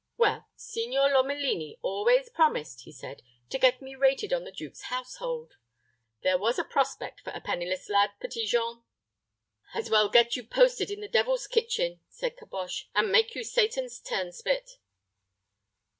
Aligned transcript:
"Well, 0.17 0.47
Signor 0.55 1.09
Lomelini 1.11 1.77
always 1.83 2.27
promised," 2.29 2.85
he 2.85 2.91
said, 2.91 3.21
"to 3.51 3.59
get 3.59 3.83
me 3.83 3.93
rated 3.93 4.33
on 4.33 4.45
the 4.45 4.51
duke's 4.51 4.85
household. 4.89 5.57
There 6.23 6.39
was 6.39 6.57
a 6.57 6.63
prospect 6.63 7.21
for 7.21 7.29
a 7.33 7.39
penniless 7.39 7.87
lad, 7.87 8.13
Petit 8.19 8.47
Jean!" 8.47 8.81
"As 9.75 9.91
well 9.91 10.09
get 10.09 10.35
you 10.35 10.43
posted 10.43 10.89
in 10.89 11.01
the 11.01 11.07
devil's 11.07 11.45
kitchen," 11.45 11.99
said 12.09 12.35
Caboche, 12.35 12.85
"and 12.95 13.11
make 13.11 13.35
you 13.35 13.43
Satan's 13.43 13.99
turnspit." 13.99 14.77